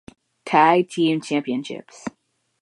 [0.45, 2.05] Tag Team Championships.